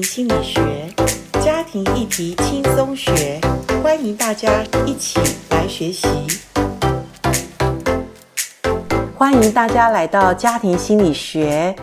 [0.00, 0.60] 心理学，
[1.42, 3.40] 家庭议题轻松学，
[3.82, 6.06] 欢迎大家一起来学习。
[9.16, 11.74] 欢迎大家来到家庭心理学。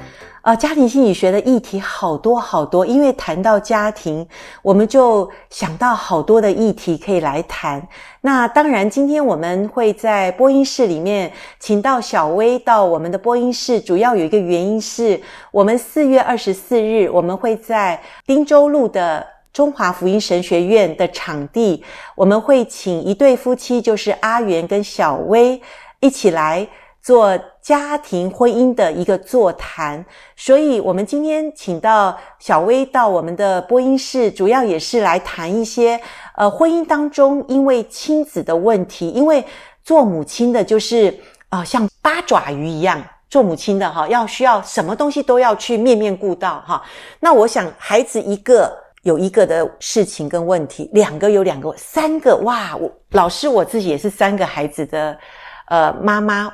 [0.48, 4.26] 呃，家庭心理学的议题好多好多，因为谈到家庭，
[4.62, 7.86] 我们就想到好多的议题可以来谈。
[8.22, 11.30] 那当然，今天我们会在播音室里面
[11.60, 15.22] 请到小薇到我们的播音室，主要有一个原因是
[15.52, 21.84] 我们四月二十四日，我们会在汀州路的中华福音神学院的场地，
[22.16, 25.62] 我们会请一对夫妻，就是阿元跟小薇
[26.00, 26.66] 一起来。
[27.00, 30.06] 做家庭婚姻的一个座谈，
[30.38, 36.00] 所以我们今天请到小薇到我们的播音室，主要也是来谈一些
[36.38, 39.44] 呃婚姻当中因为亲子的问题，因为
[39.84, 41.10] 做母亲的就是
[41.50, 46.82] 啊、呃、像八爪鱼一样，做母亲的哈要需要什么东西都要去面面顾到哈。
[47.20, 55.20] 那我想孩子一个有一个的事情跟问题，两个有两个，三个哇，我老师我自己也是三个孩子的
[55.66, 56.50] 呃妈妈。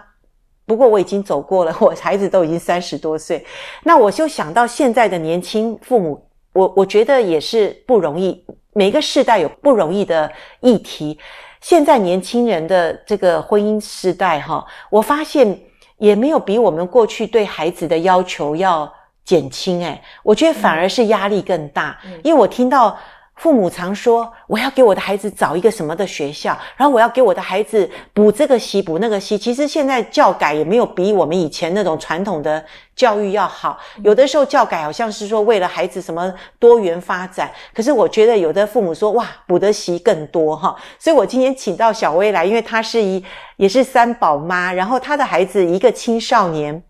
[0.65, 3.45] 不过我已经走过了， 我孩子都已经三十多岁，
[3.83, 8.45] 那我就想到现在的年轻父母，我我觉得也是不容易。
[8.73, 11.19] 每个世代有不容易的议题，
[11.61, 15.59] 现在年轻人的这个婚姻世代，哈，我发现
[15.97, 18.91] 也没有比我们过去对孩子的要求要
[19.23, 22.97] 减轻，诶，我觉得反而是压力更大，嗯，因为我听到。
[23.43, 32.63] 父母常说：“我要给我的孩子找一个什么的学校，然后我要给我的孩子补这个习补那个习。”其实现在教改也没有比我们以前那种传统的
[32.95, 33.77] 教育要好。
[34.01, 43.21] 有的时候教改好像是说为了孩子什么多元发展，可是我觉得有的父母说：“哇，补的习更多哈。”所以我今天请到小薇来，因为她是一
[43.57, 46.81] 也是三宝妈，然后她的孩子一个青少年，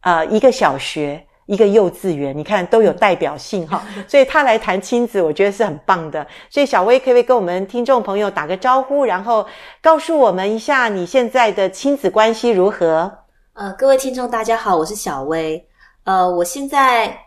[0.00, 1.26] 呃，一个小学。
[1.48, 6.24] 一个幼稚园，你看都有代表性哈， 所以他来谈亲子，我觉得是很棒的。
[6.50, 9.46] 所以小薇可不可以跟我们听众朋友打个招呼，然后
[9.80, 13.10] 告诉我们一下你现在的亲子关系如何？
[13.54, 15.66] 呃，各位听众大家好，我是小薇。
[16.04, 17.18] 呃，我现在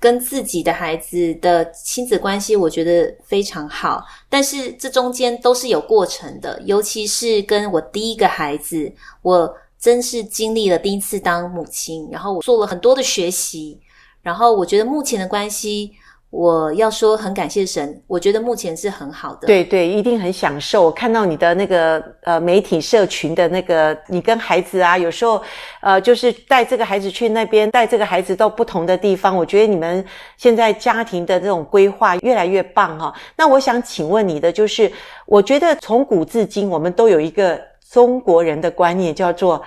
[0.00, 9.56] 跟自己的孩子的亲子关系，我觉得非常好，但是这中间都是有过程的，尤其是跟我第一个孩子，我。
[9.78, 13.78] 真是经历了第一次当母亲，然后我做了很多的学习，
[14.22, 15.92] 然后我觉得目前的关系，
[16.30, 19.46] 我要说很感谢神，我觉得目前是很好的。
[19.46, 20.82] 对对，一定很享受。
[20.82, 25.40] 我看到你的那个呃媒体社群的那个，你跟孩子啊，有时候
[25.80, 30.04] 呃就是带这个孩子去那边，带这个孩子到不同的地方，我觉得你们
[30.36, 33.14] 现在家庭的这种规划越来越棒哈。
[33.36, 34.90] 那我想请问你的就是，
[35.26, 37.60] 我觉得从古至今，我们都有一个。
[37.90, 39.62] 中国人的观念叫做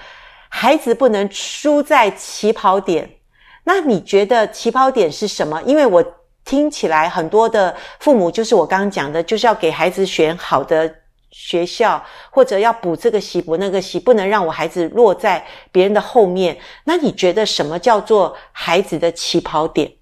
[0.50, 3.18] 孩子不能输在起跑点。
[3.64, 5.62] 那你觉得起跑点是什么？
[5.64, 6.04] 因为我
[6.44, 10.92] 听起来很多的父母就是我刚刚讲的，就是要给孩子选好的
[11.30, 16.58] 学校，或者要补这个习补那个习，不能让我孩子落在别人的后面。
[16.86, 19.94] 那你觉得什么叫做孩子的起跑点？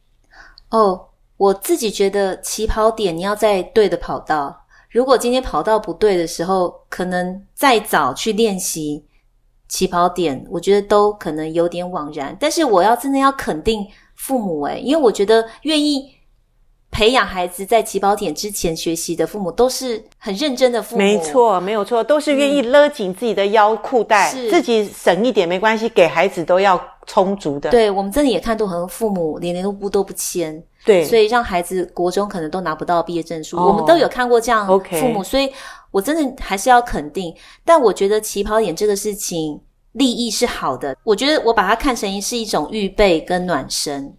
[0.69, 4.66] 哦，我自己觉得起跑点你要在对的跑道。
[4.97, 9.05] 如果今天跑道不对的时候，可能再早去练习
[9.67, 12.35] 起跑点，我觉得都可能有点枉然。
[12.39, 16.15] 但是我要真的要肯定父母诶，因为我觉得愿意
[16.89, 21.03] 培养孩子在起跑点之前学习的父母，都是很认真的父母。
[21.03, 27.69] 没错，没有错，都是愿意勒紧自己的腰裤带，嗯，自己省一点没关系，给孩子都要充足的。
[27.69, 30.63] 对，我们真的也看到很多父母连连都不都不签。
[30.85, 35.51] 对，所以让孩子国中可能都拿不到毕业证书，哦，我们都有看过这样父母所以
[35.91, 37.35] 我真的还是要肯定。
[37.65, 39.59] 但我觉得起跑点这个事情
[39.93, 44.15] 利益是好的，我觉得我把它看成是一种预备跟暖身。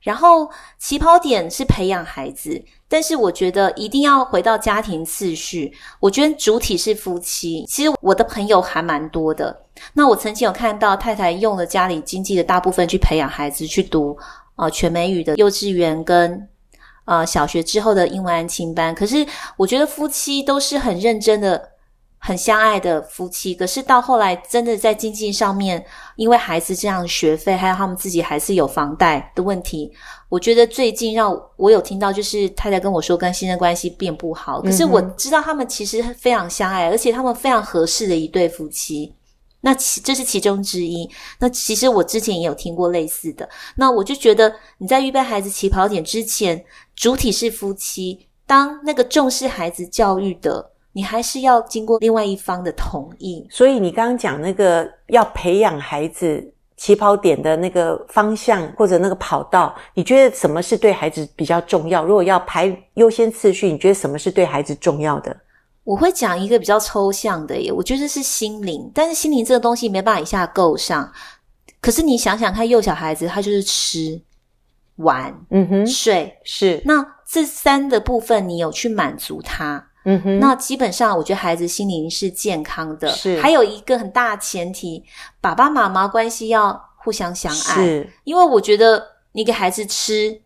[0.00, 5.70] 然后起跑点是培养孩子，但是我觉得一定要回到家庭次序。
[6.00, 7.66] 我觉得主体是夫妻。
[7.68, 14.16] 其实我的朋友还蛮多的，那我曾经有看到太太用了家里经济的大部分去培养孩子去读。
[14.60, 16.46] 呃，全美语的幼稚园跟
[17.06, 19.26] 呃小学之后的英文安亲班，可是
[19.56, 21.70] 我觉得夫妻都是很认真的、
[22.18, 23.54] 很相爱的夫妻。
[23.54, 25.82] 可是到后来，真的在经济上面，
[26.16, 29.90] 因为孩子这样的学费，还有他们自己还是有房贷的问题，
[30.28, 34.60] 我觉得最近让我有听到，就是太太跟我说，跟先生关系变不好。
[34.60, 39.14] 可是我知道他们其实非常相爱，而且他们非常合适的一对夫妻。
[39.60, 41.08] 那其这是其中之一。
[41.38, 43.48] 那其实我之前也有听过类似的。
[43.76, 46.64] 那我就觉得你在预备孩子起跑点之前，
[46.94, 48.26] 主体是夫妻。
[48.46, 53.46] 当那个重视孩子教育的，你还是要经过另外一方的同意。
[53.48, 62.04] 所以你刚刚讲那个要培养孩子起跑点的那个方向或者那个跑道，你觉得什么是对孩子比较重要？
[62.04, 65.36] 如果要排优先次序，你觉得什么是对孩子重要的？
[65.90, 71.12] 我会讲一个比较抽象的耶，我觉得是心灵，但是心灵这个东西没办法一下够上。
[71.80, 74.22] 可是你想想看，幼小孩子他就是吃、
[74.96, 79.84] 玩、嗯哼、睡，是那这三的部分，你有去满足他。
[80.04, 83.08] 嗯哼，那基本上我觉得孩子心灵是健康的。
[83.08, 85.04] 是，还有一个很大的前提，
[85.40, 87.74] 爸爸妈妈关系要互相相爱。
[87.74, 90.40] 是，因为我觉得你给孩子吃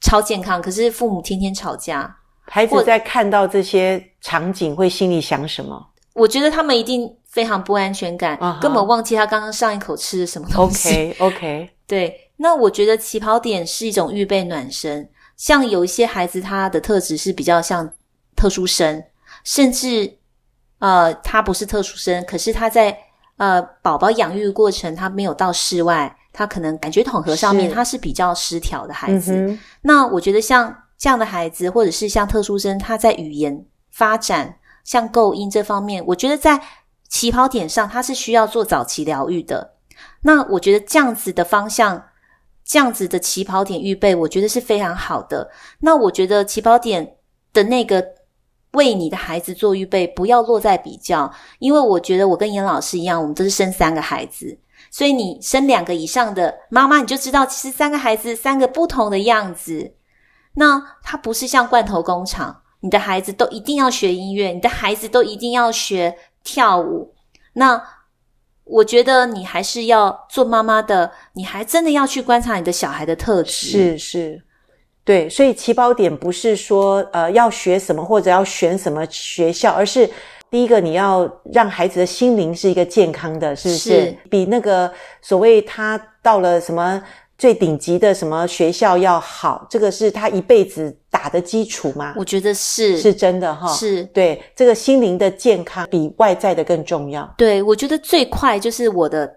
[0.00, 2.16] 超健康，可是父母天天吵架，
[2.50, 5.86] 孩子在看到这些场景会心里想什么？
[6.14, 8.60] 我觉得他们一定非常不安全感，uh-huh.
[8.60, 10.90] 根本忘记他刚刚上一口吃的什么东西。
[10.90, 12.30] OK OK，对。
[12.36, 17.90] 那我觉得起跑点是一种预备暖身，像有一些孩子他的特质是比较像。
[18.36, 19.04] 特殊生，
[19.44, 20.16] 甚至
[20.78, 22.96] 呃，他不是特殊生，可是他在
[23.36, 29.34] 呃宝宝养育过程，他没有到室外，他可能感觉统合上面他是比较失调的孩子。
[29.34, 29.58] 嗯。
[29.82, 36.60] 那我觉得像这样的孩子，或者是像特殊生，他在语言发展、像构音这方面，我觉得在
[37.08, 39.72] 起跑点上，他是需要做早期疗愈的。
[40.20, 42.04] 那我觉得这样子的方向，
[42.64, 45.50] 这样子的起跑点预备，我觉得是非常好的。
[45.80, 47.16] 那我觉得起跑点
[47.52, 48.20] 的那个。
[48.74, 54.56] 为你的孩子做预备，不要落在比较，因为我觉得我跟严老师一样，我们都是生三个孩子，
[54.92, 59.94] 所以你生两个以上的妈妈，你就知道其实三个孩子三个不同的样子。
[60.60, 66.14] 那它不是像罐头工厂，你的孩子都一定要学音乐，你的孩子都一定要学
[66.44, 67.14] 跳舞。
[67.54, 67.82] 那
[68.64, 73.66] 我觉得你还是要做妈妈的，你还真的要去观察你的小孩的特质。
[73.66, 74.42] 是是。
[75.02, 80.08] 对，所以起跑点不是说呃要学什么或者要选什么学校，而是
[80.50, 83.90] 第一个你要让孩子的心灵是一个健康的，是不是？
[83.90, 84.16] 是。
[84.30, 84.92] 比那个
[85.22, 87.02] 所谓他到了什么
[87.40, 92.12] 最顶级的什么学校要好，这个是他一辈子打的基础吗？
[92.18, 93.66] 我觉得是，是真的哈。
[93.72, 94.04] 是。
[94.12, 97.32] 对，这个心灵的健康比外在的更重要。
[97.38, 99.36] 对，我觉得最快就是我的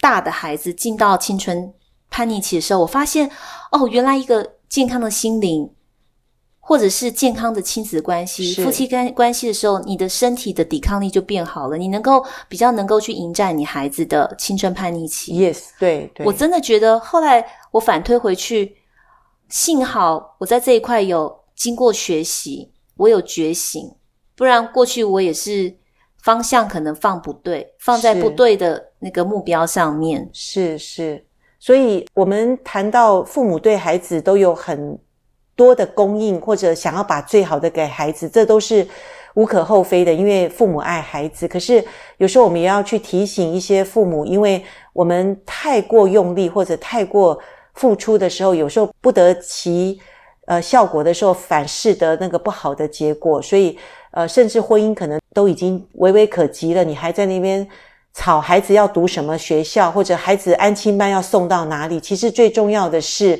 [0.00, 1.74] 大的孩子进到青春
[2.08, 3.28] 叛逆期的时候，我发现
[3.72, 4.52] 哦，原来一个。
[4.66, 5.70] 健康的心灵，
[6.66, 15.34] 或者是健康的亲子关系、夫妻关关系的时候，你的身体的抵抗力就变好了，你能够比较能够去迎战你孩子的青春叛逆期。
[15.34, 18.76] Yes，对对，我真的觉得后来我反推回去，
[19.50, 23.94] 幸好我在这一块有经过学习，我有觉醒，
[24.34, 25.76] 不然过去我也是
[26.22, 30.30] 方向可能放不对，放在不对的那个目标上面。
[30.32, 30.78] 是是。
[30.78, 31.26] 是
[31.60, 34.98] 所以，我们谈到父母对孩子都有很
[35.56, 38.86] 多的供应，或者想要把最好的给孩子，这都是
[39.34, 41.46] 无可厚非的，因为父母爱孩子。
[41.46, 41.84] 可是，
[42.18, 47.38] 有时候我们也要去提醒一些父母，因为我们太过用力或者太过
[47.74, 50.00] 付出的时候，有时候不得其
[50.46, 53.40] 呃效果的时候，反适得那个不好的结果。
[53.40, 53.78] 所以，
[54.12, 57.66] 呃，甚至婚姻可能都已经微微可及了，你还在那边。
[58.16, 61.98] 吵孩子要读什么学校，或者孩子安亲班要送到哪里？
[61.98, 63.36] 其实最重要的是，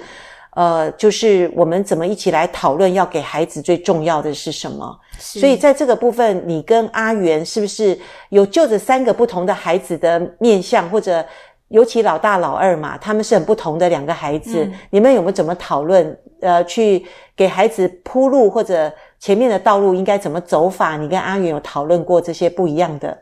[0.55, 4.99] 呃，就是我们怎么一起来讨论，要给孩子最重要的是什么？
[5.19, 7.99] 所以在这个部分，你跟阿元是不是
[8.31, 11.25] 有就着三个不同的孩子的面相，或者
[11.69, 16.19] 尤其老大老二嘛，他们是很不同的两个孩子，嗯、你们有没有怎么讨论？
[16.41, 17.05] 呃，去
[17.37, 20.97] 给孩子铺路，或者前面的道路应该怎么走法？
[20.97, 23.17] 你跟阿元有讨论过这些不一样的？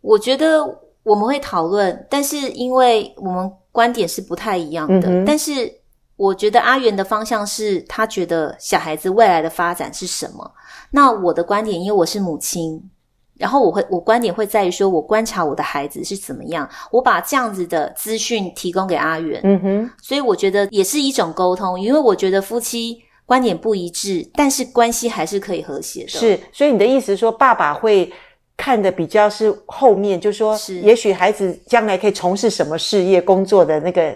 [0.00, 0.78] 我觉得。
[1.04, 5.08] 我们会讨论，但是因为我们观点是不太一样的。
[5.08, 5.72] 嗯、但是
[6.18, 10.52] 我觉得阿元的方向是他觉得小孩子未来的发展是什么。
[10.90, 12.82] 那我的观点，因为我是母亲，
[13.38, 19.40] 然后我会我观点会在于说，我观察我的孩子是怎么样，我把这样子的资讯提供给阿元。
[19.44, 26.08] 嗯哼，所以我觉得也是一种沟通，因为我觉得夫妻观点不一致，但是关系还是可以和谐的。
[26.08, 28.12] 是，所以你的意思说，爸爸会。
[28.60, 34.12] 看的比较是后面，就是说，也许孩子将来可以从事什么事业、工作的那个，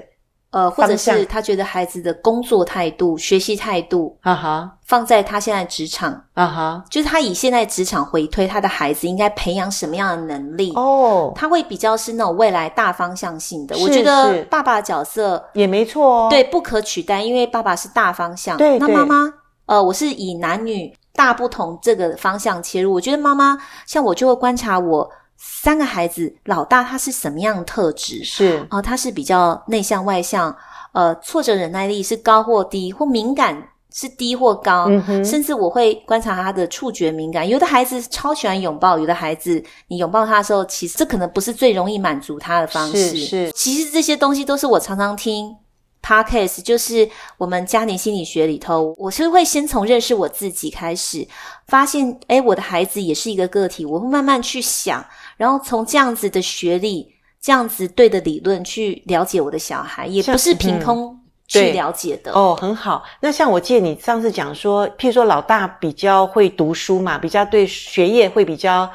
[0.52, 13.76] 呃，或者是他觉得孩子的工作态度、学习态度，啊哈，放在他现在职场，啊哈，就是他以现在职场回推他的孩子应该培养什么样的能力哦，他会比较是那种未来大方向性的。
[13.78, 19.32] 我觉得爸爸角色也没错哦，对，不可取代，因为爸爸是大方向，对，那妈妈，
[19.66, 20.94] 呃，我是以男女。
[21.14, 25.10] 大不同这个方向切入，我觉得妈妈像我就会观察我
[25.44, 28.22] 三个孩子，老大他是什么样的特质？
[28.22, 30.56] 是啊，他是比较内向外向，
[30.92, 37.48] 呃，挫折忍耐力是高或低，或敏感是低或高，嗯，甚至我会观察他的触觉敏感。
[37.48, 43.10] 有的孩子超喜欢拥抱，有的孩子你拥抱他的时候，其实这可能不是最容易满足他的方式。
[43.10, 45.56] 是，是，其实这些东西都是我常常听
[46.02, 51.26] podcast，就是我们家庭心理学里头，我是会先从认识我自己开始，
[51.68, 55.04] 发现诶，我的孩子也是一个个体，我会慢慢去想，
[55.36, 61.18] 然后从这样子的学历、这样子对的理论去了解我的小孩，也不是凭空。
[61.48, 63.04] 去了解的哦，很好。
[63.20, 68.90] 那像我记得你上次讲说，譬如说老大比较会读书嘛，比较对学业会比较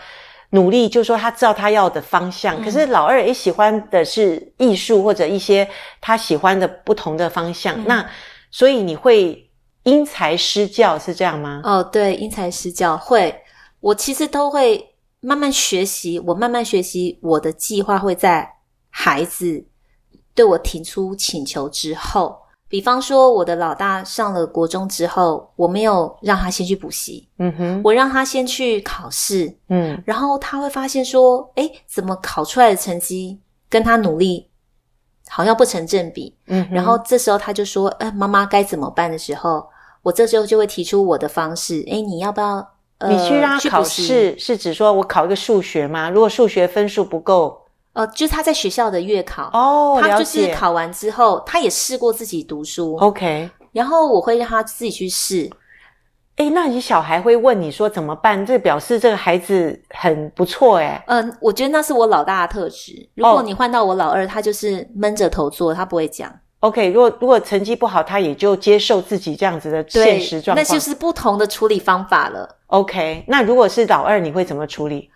[0.52, 2.62] 努力，就是说他知道他要的方向。
[2.62, 5.68] 嗯、可是老二也喜欢的是艺术或者一些
[6.00, 7.78] 他喜欢的不同的方向。
[7.82, 8.10] 嗯、那
[8.50, 9.50] 所以你会
[9.84, 11.62] 因材施教是这样吗？
[11.64, 13.44] 哦，对，因材施教会。
[13.80, 18.50] 我其实都会慢慢学习，我慢慢学习，我的计划会在
[18.90, 19.66] 孩子
[20.34, 22.38] 对我提出请求之后。
[22.70, 34.50] 比方说，我的老大上了国中之后，我没有让他先去补习，嗯哼，我让他先去考试，嗯，然后他会发现说，哎，怎么考出来的成绩跟他努力
[35.30, 39.66] 好像不成正比，嗯，然后这时候他就说，哎，妈妈该怎么办的时候，
[40.04, 46.10] 我这时候就会提出我的方式，哎，你要不要，呃，你去让他考试，是指说我考一个数学吗？
[46.10, 47.62] 如果数学分数不够。
[47.98, 53.50] 呃，就是他在学校的月考哦，他就是考完之后，他也试过自己读书，OK。
[53.72, 55.50] 然后我会让他自己去试。
[56.36, 58.46] 哎，那你小孩会问你说怎么办？
[58.46, 61.04] 这表示这个孩子很不错哎。
[61.08, 63.10] 嗯，我觉得那是我老大的特质。
[63.16, 66.32] 如果你换到我老二，他就是闷着头做，他不会讲。
[66.60, 70.64] OK，如果如果成绩不好，他也就接受自己这样子的现实状况。
[70.64, 72.48] 那就是不同的处理方法了。
[72.68, 75.10] OK，那如果是老二，你会怎么处理？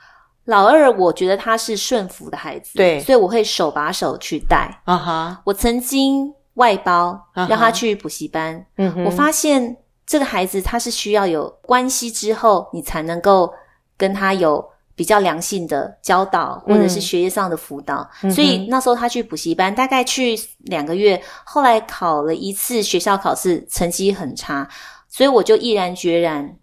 [0.45, 4.81] 老二，我觉得他是顺服的孩子，对，所以我会手把手去带。
[4.85, 5.41] 啊哈、uh，huh.
[5.45, 9.03] 我曾经外包让他去补习班，嗯、uh，huh.
[9.05, 13.53] 我发现这个孩子他是需要有关系之后，你才能够
[13.95, 17.97] 跟他有比较良性的教导，或者是学业上的辅导。
[18.21, 18.33] Uh huh.
[18.33, 24.67] 所以那时候他去补习班，大概去两个月，后来考了一次学校考试，成绩很差，
[25.07, 26.57] 所以我就毅然决然。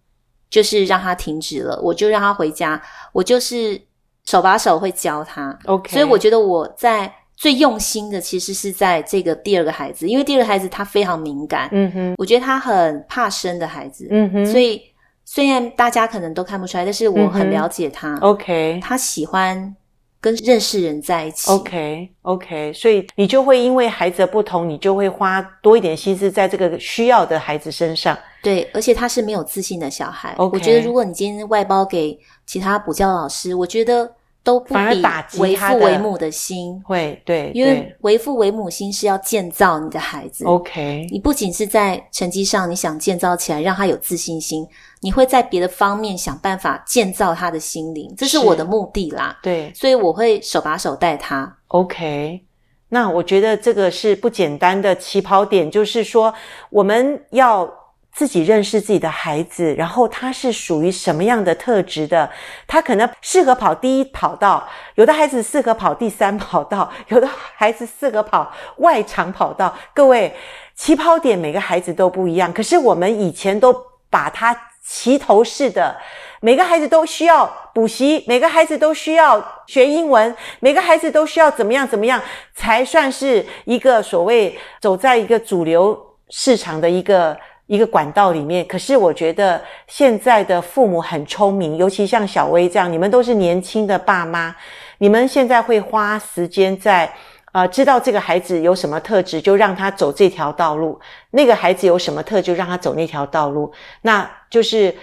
[0.51, 2.81] 就是让他停止了，我就让他回家，
[3.13, 3.81] 我就是
[4.25, 5.57] 手把手会教他。
[5.67, 14.83] OK，所以我觉得我在最用心的其实是在这个第二个孩子，因为第二个孩子他非常敏感，嗯哼，我觉得他很怕生的孩子，嗯哼，所以
[15.25, 18.17] 虽然大家可能都看不出来，但是我很了解他。
[18.21, 19.75] OK，他喜欢。
[20.21, 28.19] 跟认识人在一起，OK OK，所以你就会因为孩子的不同，你就会花多一点心思在这个需要的孩子身上。
[28.43, 30.35] 对，而且他是没有自信的小孩。
[30.37, 30.51] Okay.
[30.53, 34.18] 我觉得如果你今天外包给其他补教老师，我觉得。
[34.49, 40.43] 都不比为父为母的心会对，因为为父为母心是要建造你的孩子。
[40.47, 44.67] OK，你不仅是在成绩上，你想建造起来，让他有自信心，
[45.03, 49.39] 你会在别的方面想办法建造他的心灵，这是我的目的啦。
[49.43, 51.55] 对，所以我会手把手带他。
[51.67, 52.41] OK，
[52.89, 56.33] 那我觉得这个是不简单的起跑点，就是说
[56.71, 57.71] 我们要。
[58.19, 62.29] 自己认识自己的孩子，然后他是属于什么样的特质的？
[62.67, 69.73] 他可能适合跑第一跑道，有的孩子适合跑第三跑道， 有的孩子适合跑外场跑道。
[69.95, 70.35] 各位，
[70.75, 72.53] 起跑点每个孩子都不一样。
[72.53, 73.73] 可是我们以前都
[74.11, 74.53] 把他
[74.85, 75.97] 齐头式的，
[76.41, 82.21] 每个孩子都需要补习，每个孩子都需要学英文，每个孩子都需要怎么样怎么样
[82.53, 85.97] 才算是一个所谓走在一个主流
[86.31, 87.39] 市场的一个。
[87.69, 94.57] 一个管道里面，可是我觉得现在的父母很聪明，尤其像小薇这样，你们都是年轻的爸妈，
[94.97, 97.13] 你们现在会花时间在，
[97.53, 100.99] 呃，知道这个孩子有什么特质，就让他走这条道路；
[101.33, 103.71] 那个孩子有什么特，就让他走那条道路。
[104.01, 104.97] 那就是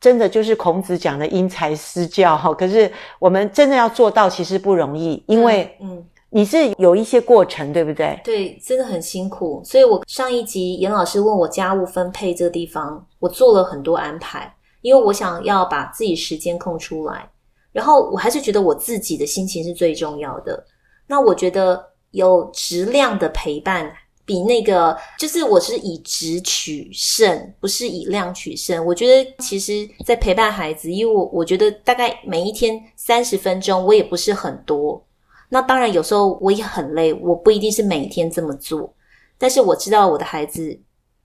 [0.00, 2.50] 真的就是孔子讲的因材施教哈。
[2.54, 6.02] 可是我们真的要做到，其实不容易，因为嗯。
[6.30, 8.20] 你是有一些过程，对不对？
[8.24, 9.62] 对，真的很辛苦。
[9.64, 14.52] 所以我上一集严老师问我家务分配这个地方，我做了很多安排，
[14.82, 17.30] 因为我想要把自己时间空出来。
[17.72, 20.64] 然后我还是觉得我自己的心情是最重要的。
[21.06, 23.92] 那我觉得有质量的陪伴，
[24.24, 28.84] 比那个就是我是以质取胜，不是以量取胜。
[28.84, 35.05] 我觉得其实，在陪伴孩子，因为我我觉得大概每一天三十分钟，我也不是很多。
[35.48, 38.92] 那当然，有时候我也很累，我不一定是每天这么做，
[39.38, 40.80] 但是我知道我的孩子，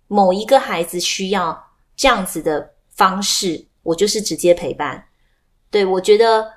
[0.08, 1.60] 某一个孩子需要
[1.96, 5.04] 这样子的方式，我就是直接陪伴。
[5.72, 6.48] 对，我觉得，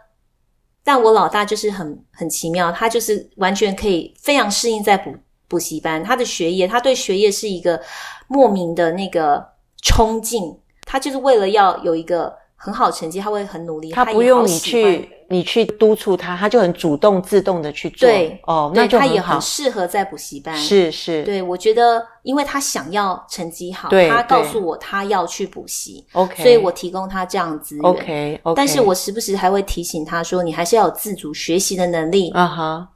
[0.83, 5.14] 但我老大就是很很奇妙，他就是完全可以非常适应在补
[5.49, 7.80] 补习班，他的学业，他对学业是一个
[8.28, 9.42] 莫名的那个
[9.80, 13.90] 冲劲，他就是为了要有一个很好成绩，他会很努力。
[13.92, 15.09] 他不用你去。
[15.28, 18.09] 你去督促他，他就很主动自动的去做。
[18.09, 20.54] 对，哦，那就他也很适合在补习班。
[20.57, 28.57] 是是，对，我觉得，因为他想要成绩好，他告诉我他要去补习，OK，所以我提供他这样资源，OK OK。
[28.57, 32.31] 但是我时不时还会提醒他说，你还是要有自主学习的能力。
[32.33, 32.88] 啊哈。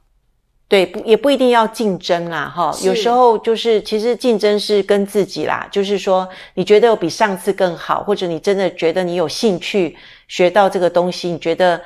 [0.67, 2.71] 对，不也不一定要竞争啦，哈。
[2.83, 11.81] 有时候就是，其实竞争是跟自己啦，就是说，你觉得有比上次更好，或者你真的觉得你有兴趣学到这个东西，你觉得。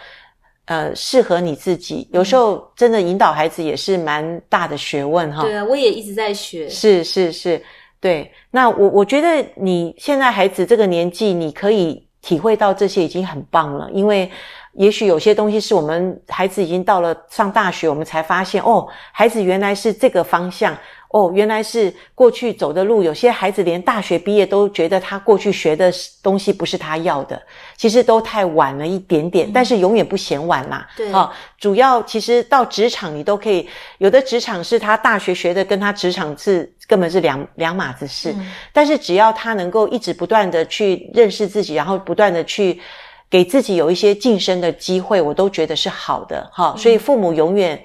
[0.65, 2.07] 呃，适合你自己。
[2.13, 5.43] 有时候真的引导孩子也是蛮大的学问哈。
[5.43, 6.69] 对啊，我也一直在学。
[6.69, 7.61] 是是是，
[7.99, 8.31] 对。
[8.49, 13.89] 那我我觉得你现在孩子这个年纪，你可以体会到这些已经很棒了。
[13.91, 14.31] 因为
[14.73, 20.77] 也许有些东西是我们孩子已经到了上大学，我们才发现哦，孩子原来是这个方向。
[21.13, 23.03] 哦，原来是过去走的路。
[23.03, 25.93] 有些孩子连大学毕业都觉得他过去学的
[26.23, 27.39] 东西不是他要的，
[27.77, 29.47] 其实都太晚了一点点。
[29.47, 30.89] 嗯、但是永远不嫌晚啦。
[30.97, 38.33] 对啊、哦，主要其实到职场你都可以，有的职场是他大学学的，跟他职场是根本是两两码子事。
[38.35, 42.81] 嗯、但是只要他能够一直不断的去认识自己，然后不断的去
[43.29, 46.49] 给自己有一些晋升的机会，我都觉得是好的。
[46.51, 47.79] 哈、哦，所以父母永远。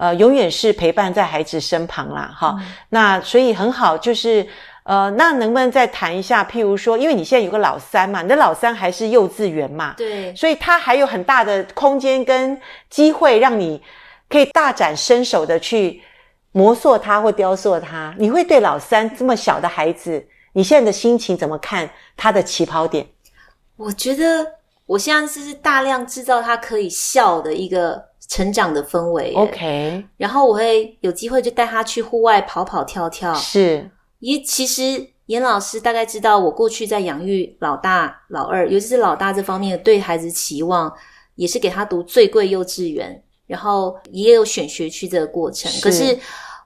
[0.00, 2.66] 呃，永远是陪伴在孩子身旁啦，哈、嗯。
[2.88, 4.46] 那所以很好，就是
[4.84, 6.42] 呃，那能不能再谈一下？
[6.42, 13.82] 譬如说，因为你现在有个老三嘛，你的老三还是幼稚园嘛，对，所以他还有很大的空间跟机会，让你
[14.30, 16.00] 可以大展身手的去
[16.52, 18.14] 磨塑他或雕塑他。
[18.16, 23.06] 你会对老三这么小的孩子，你现在的心情怎么看他的起跑点？
[23.76, 24.46] 我觉得
[24.86, 28.08] 我现在是大量制造他可以笑的一个。
[28.30, 33.34] 成长的氛围，OK，然后我会有机会就带他去户外跑跑跳跳。
[33.34, 40.92] 是，也其实严老师大概知道我过去在养育老大、老二，尤其是老大这方面对孩子期望，
[41.34, 45.68] 也是给他读最贵幼稚园，然后也有选学区这个过程。
[45.68, 45.80] 是。
[45.82, 46.16] 可是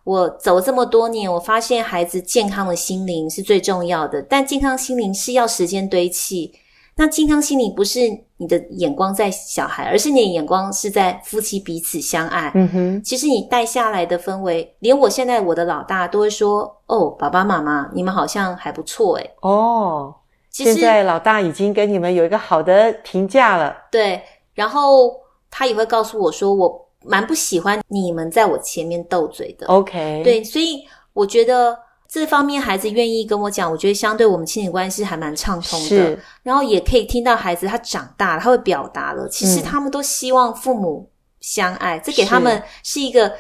[0.04, 6.52] 我走了这么多年，我发现孩子健康的心灵是最重要的，但健康心灵是要时间堆砌。
[6.96, 8.00] 那健康心理不是
[8.36, 12.52] 你的眼光在小孩，而是你的眼光是在夫妻彼此相爱。
[12.54, 20.14] 嗯哼，其实你带下来的氛围，连我现在我的老大都会说：“哦，爸爸妈妈，你们好像还不错。”诶哦，
[20.50, 23.76] 其实现在老大已经跟你们有一个好的评价了。
[23.90, 24.22] 对，
[24.54, 25.12] 然后
[25.50, 31.76] 他也会告诉我说：“我蛮不喜欢你们在我前面斗嘴的。” OK，对，所以我觉得。
[32.14, 35.88] 这方面孩子愿意跟我讲，我觉得相对我们亲子关系还蛮畅通的。
[35.88, 39.28] 是，然后也可以听到孩子他长大了，他会表达了。
[39.28, 43.32] 其实他们都希望父母相爱，嗯、这给他们是一个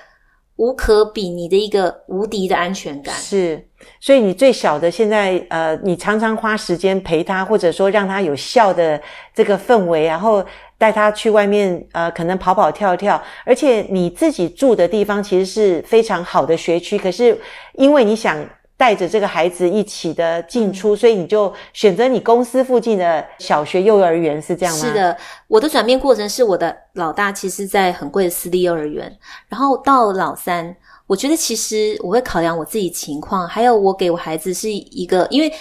[0.56, 3.14] 无可比拟的一个无敌的安全感。
[3.14, 3.64] 是，
[4.00, 9.00] 所以你最小的现在，呃，你常常花时间陪他，或者说让他有笑的
[9.32, 10.44] 这个氛围，然后
[10.76, 13.22] 带他去外面，呃，可能跑跑跳跳。
[13.44, 17.40] 而且你自己住的地方其实是非常好的学区，可是
[17.74, 18.44] 因为你想。
[18.76, 24.84] 带着这个孩子一起的进出，所以你就选择你公司附近的小学、幼儿园，是这样吗？
[24.84, 29.16] 是的，我的转变过程是我的老大其实在很贵的私立幼儿园，
[29.48, 35.52] 然后到老三，我觉得其实我会考量我自己情况，还有我给我孩子是一个，因为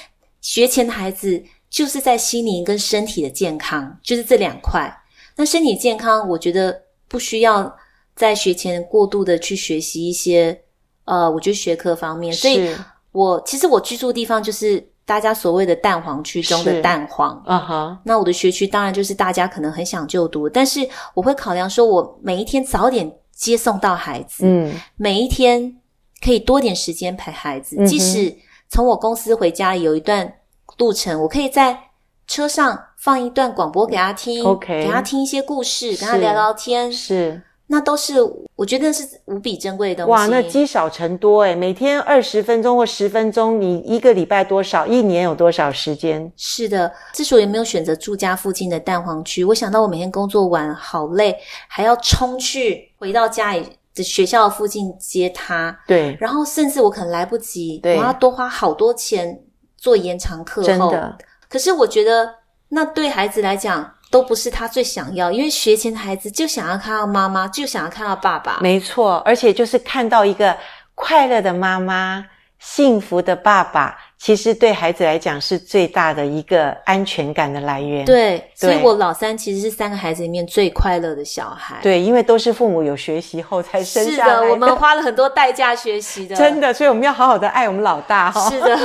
[0.41, 4.91] 学前的孩子就是在心灵跟身体的健康，就是这两块。
[5.36, 7.76] 那身体健康，我觉得不需要
[8.15, 10.62] 在学前过度的去学习一些，
[11.06, 12.73] 呃，我觉得学科方面，所以。
[13.13, 17.99] 我其实我居住的地方就是大家所谓的蛋黄区中的蛋黄，啊哈。
[18.04, 25.78] 那我的学区当然就是大家可能很想就读，但是我会考量说，我每一天早点接送到孩子，嗯，每一天
[26.21, 28.36] 可以多点时间陪孩子，嗯、即使
[28.69, 30.34] 从我公司回家有一段
[30.78, 31.78] 路程，我可以在
[32.26, 37.41] 车上放一段广播给他听，OK，给他听一些故事，跟他聊聊天，是。
[37.73, 38.13] 那都是
[38.55, 40.12] 我觉得是无比珍贵的东西。
[40.12, 44.86] 哇，那积少成多诶，每天二十分钟或十分钟，你一个礼拜多少？
[44.86, 46.31] 一年有多少时间？
[46.38, 51.36] 是的，之所以没有选择住家附近的蛋黄区，我想到我每天工作完好累，
[51.67, 55.75] 还要冲去回到家里的学校附近接他。
[55.88, 59.41] 对，然后甚至我可能来不及，对，我要多花好多钱
[59.75, 60.67] 做延长课后。
[60.67, 61.17] 真的，
[61.49, 62.36] 可是我觉得
[62.69, 63.91] 那对孩子来讲。
[64.13, 68.60] 都不是他最想要，因为学前的孩子就想要看到妈妈，就想要看到爸爸。
[68.62, 70.56] 没错，而且就是看到一个
[70.93, 72.23] 快乐的妈妈、
[72.60, 78.06] 幸福的爸爸，其实对孩子来讲是最大的一个安全感的来源。
[78.06, 81.80] 对，对，所以我老三其实是三个孩子里面最快乐的小孩。
[81.82, 84.41] 对，因为都是父母有学习后才生下来的。
[84.41, 86.36] 是的，我们花了很多代价学习的。
[86.36, 88.47] 真的，所以我们要好好的爱我们老大哈。
[88.47, 88.80] 是的。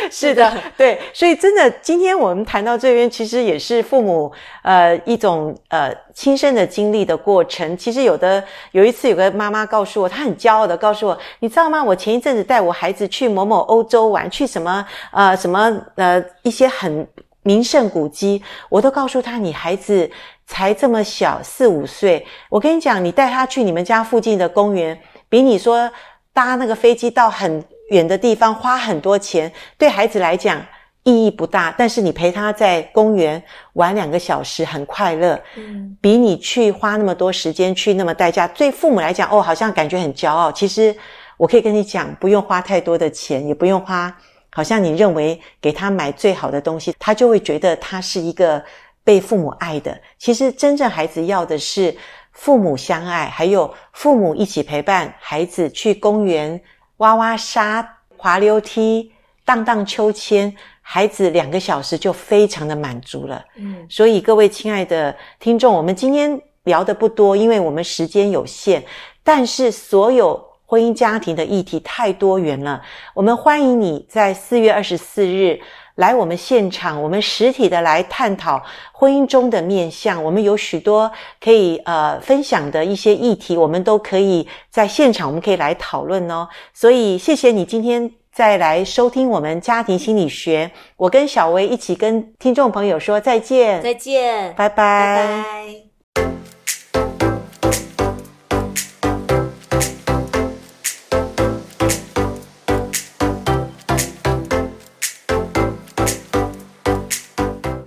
[0.10, 4.30] 是的，对，所以真的，今天我们谈到这边，其实也是父母
[4.62, 7.76] 呃一种呃亲身的经历的过程。
[7.76, 11.82] 其实有的有一次，有个妈妈告诉我，她很骄傲的告诉我，你知道吗？
[11.82, 17.06] 我前一阵子带我孩子去某某欧洲玩，去什么呃什么呃一些很
[17.42, 20.10] 名胜古迹，我都告诉他，你孩子
[20.46, 25.90] 才这么小，四五岁，我跟你讲，你带他去你们家附近的公园，比你说
[26.32, 30.60] 搭那个飞机到很远的地方花很多钱，对孩子来讲
[31.02, 31.74] 意义不大。
[31.76, 33.42] 但是你陪他在公园
[33.74, 40.50] 玩两个小时，很快乐，嗯，比你去花那么多时间去那么代价，对父母来讲，哦，好像感觉很骄傲。
[40.52, 40.94] 其实
[41.36, 44.16] 我可以跟你讲，不用花太多的钱，也不用花，
[44.50, 48.62] 好像你认为给他买最好的东西，他就会觉得他是一个
[49.02, 49.98] 被父母爱的。
[50.18, 51.96] 其实真正孩子要的是
[52.32, 56.60] 父母相爱，还有父母一起陪伴孩子去公园。
[57.00, 59.12] 挖挖沙、滑溜梯、
[59.44, 63.44] 荡荡秋千，孩子两个小时就非常的满足了。
[63.56, 68.84] 嗯，所以各位亲爱的听众，我们今天聊的不多，因为我们时间有限。
[69.22, 72.80] 但是所有婚姻家庭的议题太多元了，
[73.12, 75.60] 我们欢迎你在四月二十四日。
[75.96, 80.22] 来我们现场，我们实体的来探讨婚姻中的面向。
[80.22, 81.10] 我们有许多
[81.42, 86.48] 可以呃分享的一些议题，我们都可以在现场，我们可以来讨论哦。
[86.72, 90.70] 所以谢谢你今天再来收听我们家庭心理学。
[90.96, 94.76] 我跟小薇一起跟听众朋友说再见，再见，拜拜。
[94.76, 95.79] 拜拜。